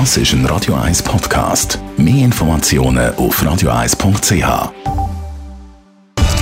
[0.00, 1.78] Das ist ein Radio 1 Podcast.
[1.96, 4.72] Mehr Informationen auf radio1.ch.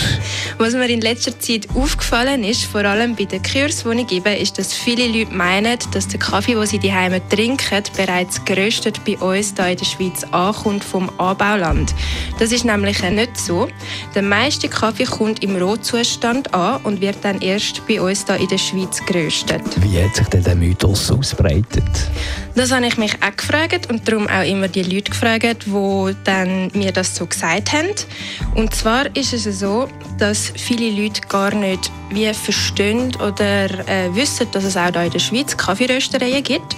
[0.59, 4.31] Was mir in letzter Zeit aufgefallen ist, vor allem bei den Kurs, die ich gebe,
[4.31, 9.19] ist, dass viele Leute meinen, dass der Kaffee, den sie daheim trinken, bereits geröstet bei
[9.19, 11.95] uns hier in der Schweiz ankommt vom Anbauland.
[12.39, 13.69] Das ist nämlich nicht so.
[14.15, 18.49] Der meiste Kaffee kommt im Rohzustand an und wird dann erst bei uns hier in
[18.49, 19.63] der Schweiz geröstet.
[19.83, 21.85] Wie hat sich denn der Mythos ausbreitet?
[22.55, 26.71] Das habe ich mich auch gefragt und darum auch immer die Leute gefragt, die dann
[26.73, 27.91] mir das so gesagt haben.
[28.55, 29.89] Und zwar ist es so,
[30.19, 35.11] dass viele Leute gar nicht wie verstehen oder äh, wissen, dass es auch hier in
[35.11, 36.77] der Schweiz Kaffeeröstereien gibt.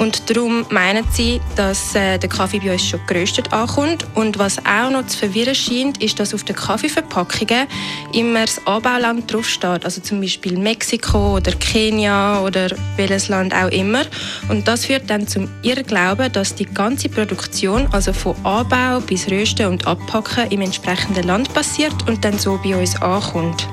[0.00, 4.06] Und darum meinen sie, dass äh, der Kaffee bei uns schon geröstet ankommt.
[4.14, 7.66] Und was auch noch zu verwirren scheint, ist, dass auf den Kaffeeverpackungen
[8.14, 9.84] immer das Anbauland draufsteht.
[9.84, 14.04] Also zum Beispiel Mexiko oder Kenia oder welches Land auch immer.
[14.48, 19.66] Und das führt dann zum Irrglauben, dass die ganze Produktion, also von Anbau bis Rösten
[19.66, 23.68] und Abpacken, im entsprechenden Land passiert und dann so bei uns ankommt.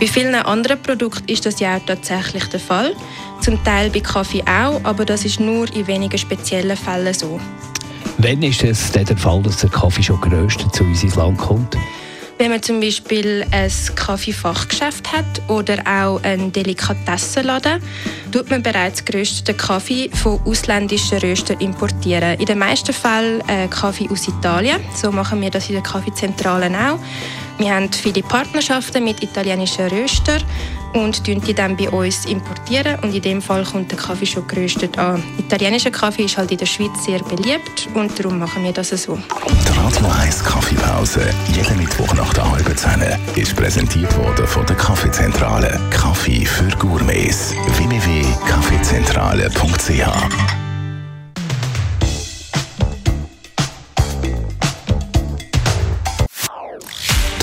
[0.00, 2.94] Bei anderen Produkten ist das ja auch tatsächlich der Fall.
[3.40, 7.40] Zum Teil bei Kaffee auch, aber das ist nur in wenigen speziellen Fällen so.
[8.18, 11.76] Wann ist es der Fall, dass der Kaffee schon geröstet zu uns ins Land kommt?
[12.38, 17.82] Wenn man zum Beispiel ein Kaffeefachgeschäft hat oder auch einen Delikatessenladen,
[18.30, 22.38] tut man bereits gerösteten Kaffee von ausländischen Röstern importieren.
[22.38, 24.80] In den meisten Fällen äh, Kaffee aus Italien.
[24.94, 27.00] So machen wir das in der Kaffeezentrale auch.
[27.58, 30.40] Wir haben viele Partnerschaften mit italienischen Röstern
[30.94, 34.96] und die dann bei uns importieren und in dem Fall kommt der Kaffee schon geröstet
[34.98, 35.22] an.
[35.38, 39.16] Italienischer Kaffee ist halt in der Schweiz sehr beliebt und darum machen wir das so.
[39.16, 43.02] Die Radio 1 Kaffeepause, jeden Mittwoch nach der halben Zehn,
[43.36, 45.80] ist präsentiert worden von der Kaffeezentrale.
[45.90, 47.54] Kaffee für Gourmets.
[47.76, 50.67] www.kaffeezentrale.ch